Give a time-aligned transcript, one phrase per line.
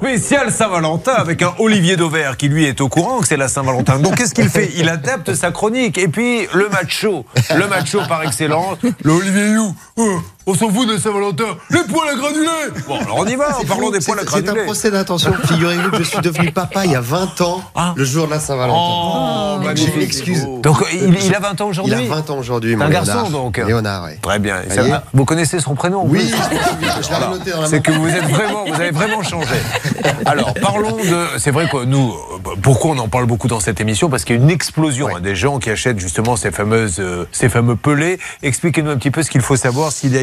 [0.00, 3.98] Spécial Saint-Valentin avec un Olivier Dauvert qui lui est au courant que c'est la Saint-Valentin.
[3.98, 4.70] Donc qu'est-ce qu'il fait?
[4.76, 5.98] Il adapte sa chronique.
[5.98, 9.74] Et puis le macho, le macho par excellence, le Olivier You.
[10.48, 11.44] Oh, on s'en fout de Saint-Valentin.
[11.70, 12.48] Les poils à granulés
[12.86, 14.48] Bon, alors on y va, parlons des poils à granulés.
[14.48, 15.32] C'est un procès d'intention.
[15.44, 17.92] Figurez-vous que je suis devenu papa il y a 20 ans, ah.
[17.96, 18.78] le jour de la Saint-Valentin.
[18.78, 20.46] Oh, J'ai une excuse.
[20.62, 24.04] Donc il, a 20 ans aujourd'hui Il a 20 ans aujourd'hui, Un garçon donc Léonard,
[24.04, 24.12] oui.
[24.22, 24.62] Très bien.
[25.12, 26.32] vous connaissez son prénom Oui,
[27.02, 29.54] je l'avais noté dans la C'est que vous êtes vraiment, vous avez vraiment changé.
[30.24, 31.38] Alors, parlons de.
[31.38, 32.14] C'est vrai que nous,
[32.62, 34.08] pourquoi on en parle beaucoup dans cette émission?
[34.08, 37.26] Parce qu'il y a une explosion hein, des gens qui achètent justement ces fameuses, euh,
[37.32, 38.18] ces fameux pelés.
[38.42, 40.22] Expliquez-nous un petit peu ce qu'il faut savoir s'il y a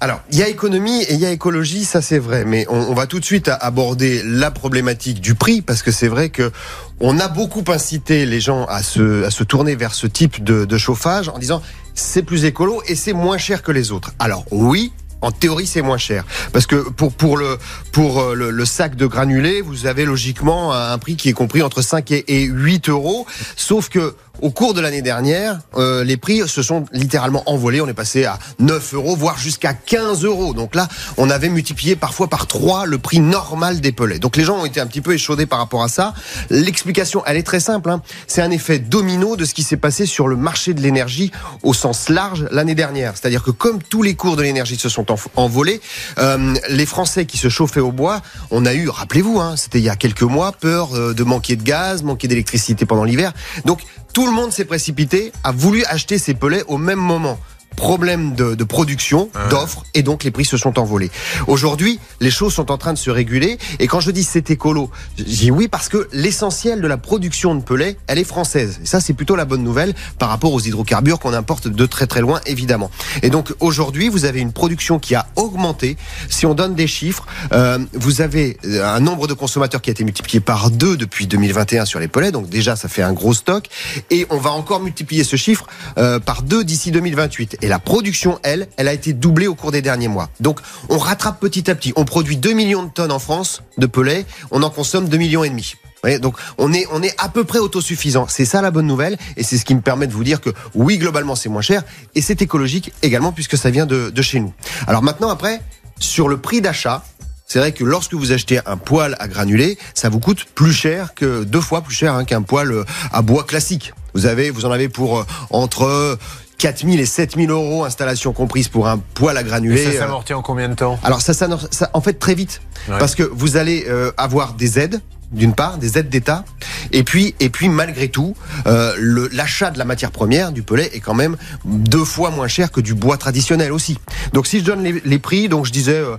[0.00, 2.44] Alors, il y a économie et il y a écologie, ça c'est vrai.
[2.44, 6.30] Mais on, va tout de suite aborder la problématique du prix parce que c'est vrai
[6.30, 6.52] que
[7.00, 11.38] on a beaucoup incité les gens à se, tourner vers ce type de chauffage en
[11.38, 11.62] disant
[11.94, 14.12] c'est plus écolo et c'est moins cher que les autres.
[14.18, 16.24] Alors oui, en théorie, c'est moins cher.
[16.52, 17.58] Parce que pour, pour, le,
[17.92, 21.80] pour euh, le, sac de granulés, vous avez logiquement un prix qui est compris entre
[21.80, 23.26] 5 et 8 euros.
[23.56, 27.80] Sauf que au cours de l'année dernière, euh, les prix se sont littéralement envolés.
[27.80, 30.54] On est passé à 9 euros, voire jusqu'à 15 euros.
[30.54, 34.18] Donc là, on avait multiplié parfois par 3 le prix normal des pelets.
[34.18, 36.14] Donc les gens ont été un petit peu échaudés par rapport à ça.
[36.50, 37.90] L'explication, elle est très simple.
[37.90, 38.02] Hein.
[38.26, 41.30] C'est un effet domino de ce qui s'est passé sur le marché de l'énergie
[41.62, 43.12] au sens large l'année dernière.
[43.16, 45.80] C'est-à-dire que comme tous les cours de l'énergie se sont envolés,
[46.18, 49.84] euh, les Français qui se chauffaient au bois, on a eu, rappelez-vous, hein, c'était il
[49.84, 53.32] y a quelques mois, peur euh, de manquer de gaz, manquer d'électricité pendant l'hiver.
[53.64, 53.80] Donc
[54.12, 57.38] tout le monde s'est précipité, a voulu acheter ses pellets au même moment
[57.76, 61.10] problème de, de production, d'offres, et donc les prix se sont envolés.
[61.46, 64.90] Aujourd'hui, les choses sont en train de se réguler, et quand je dis c'est écolo,
[65.18, 68.80] je dis oui parce que l'essentiel de la production de pellets, elle est française.
[68.82, 72.06] Et ça, c'est plutôt la bonne nouvelle par rapport aux hydrocarbures qu'on importe de très
[72.06, 72.90] très loin, évidemment.
[73.22, 75.96] Et donc aujourd'hui, vous avez une production qui a augmenté.
[76.28, 80.04] Si on donne des chiffres, euh, vous avez un nombre de consommateurs qui a été
[80.04, 83.68] multiplié par deux depuis 2021 sur les pellets, donc déjà ça fait un gros stock,
[84.10, 85.66] et on va encore multiplier ce chiffre
[85.98, 87.58] euh, par deux d'ici 2028.
[87.62, 90.28] Et la production, elle, elle a été doublée au cours des derniers mois.
[90.40, 91.92] Donc, on rattrape petit à petit.
[91.96, 95.44] On produit 2 millions de tonnes en France de pelets, on en consomme 2 millions
[95.44, 95.74] et demi.
[96.20, 98.26] donc on est on est à peu près autosuffisant.
[98.28, 100.50] C'est ça la bonne nouvelle et c'est ce qui me permet de vous dire que
[100.74, 101.84] oui globalement c'est moins cher
[102.16, 104.52] et c'est écologique également puisque ça vient de, de chez nous.
[104.88, 105.62] Alors maintenant après
[106.00, 107.04] sur le prix d'achat,
[107.46, 111.14] c'est vrai que lorsque vous achetez un poêle à granulés, ça vous coûte plus cher
[111.14, 113.92] que deux fois plus cher hein, qu'un poêle euh, à bois classique.
[114.14, 116.18] Vous avez, vous en avez pour euh, entre
[116.58, 119.82] 4000 et 7000 euros, installation comprise pour un poêle à granulés.
[119.82, 120.98] Et ça s'amortit en combien de temps?
[121.02, 121.48] Alors ça, ça,
[121.92, 125.00] en fait très vite, parce que vous allez euh, avoir des aides
[125.32, 126.44] d'une part, des aides d'État,
[126.92, 128.36] et puis, et puis malgré tout,
[128.66, 132.70] euh, l'achat de la matière première du pellet est quand même deux fois moins cher
[132.70, 133.98] que du bois traditionnel aussi.
[134.34, 135.96] Donc si je donne les, les prix, donc je disais.
[135.96, 136.16] Euh,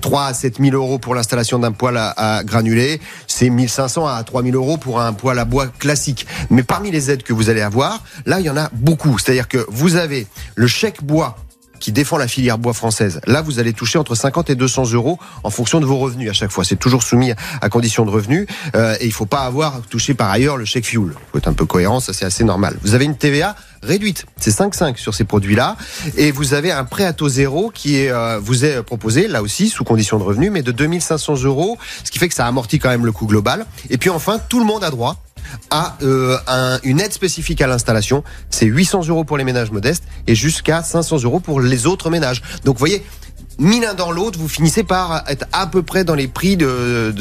[0.00, 4.06] 3 euh, à 7 000 euros pour l'installation d'un poêle à, à granulés, c'est 1500
[4.06, 6.26] à 3 000 euros pour un poêle à bois classique.
[6.50, 9.18] Mais parmi les aides que vous allez avoir, là, il y en a beaucoup.
[9.18, 11.36] C'est-à-dire que vous avez le chèque bois
[11.80, 13.20] qui défend la filière bois française.
[13.26, 16.32] Là, vous allez toucher entre 50 et 200 euros en fonction de vos revenus à
[16.32, 16.64] chaque fois.
[16.64, 20.30] C'est toujours soumis à condition de revenus euh, et il faut pas avoir touché par
[20.30, 21.12] ailleurs le chèque fuel.
[21.12, 22.76] Il faut être un peu cohérent, ça c'est assez normal.
[22.82, 25.76] Vous avez une TVA réduite, c'est 5,5 sur ces produits-là
[26.16, 29.42] et vous avez un prêt à taux zéro qui est, euh, vous est proposé là
[29.42, 32.78] aussi sous condition de revenus, mais de 2500 euros, ce qui fait que ça amortit
[32.78, 33.66] quand même le coût global.
[33.88, 35.16] Et puis enfin, tout le monde a droit
[35.70, 36.38] à euh,
[36.84, 38.22] une aide spécifique à l'installation.
[38.50, 42.42] C'est 800 euros pour les ménages modestes et jusqu'à 500 euros pour les autres ménages.
[42.64, 43.04] Donc vous voyez,
[43.60, 47.14] mis l'un dans l'autre, vous finissez par être à peu près dans les prix de,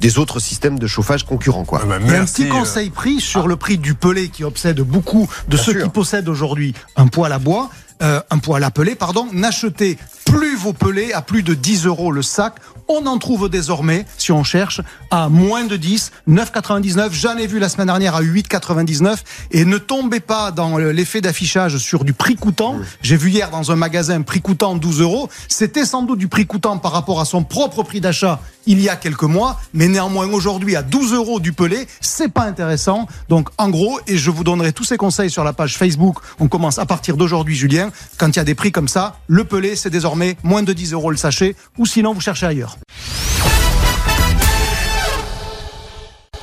[0.00, 1.64] des autres systèmes de chauffage concurrents.
[1.64, 1.80] Quoi.
[1.82, 5.56] Ah bah, un petit conseil prix sur le prix du pelé qui obsède beaucoup de
[5.56, 7.70] ceux qui possèdent aujourd'hui un poêle à bois.
[8.02, 12.10] Euh, un poêle à pelé, pardon, n'achetez plus vos pelés à plus de 10 euros
[12.10, 12.54] le sac
[12.88, 17.12] on en trouve désormais, si on cherche, à moins de 10, 9,99.
[17.12, 19.18] J'en ai vu la semaine dernière à 8,99.
[19.52, 22.76] Et ne tombez pas dans l'effet d'affichage sur du prix coûtant.
[23.02, 25.28] J'ai vu hier dans un magasin prix coûtant 12 euros.
[25.48, 28.88] C'était sans doute du prix coûtant par rapport à son propre prix d'achat il y
[28.88, 29.60] a quelques mois.
[29.72, 33.06] Mais néanmoins, aujourd'hui, à 12 euros du pelé, c'est pas intéressant.
[33.28, 36.18] Donc, en gros, et je vous donnerai tous ces conseils sur la page Facebook.
[36.40, 37.90] On commence à partir d'aujourd'hui, Julien.
[38.18, 40.92] Quand il y a des prix comme ça, le pelé, c'est désormais moins de 10
[40.92, 41.56] euros le sachet.
[41.78, 42.76] Ou sinon, vous cherchez ailleurs.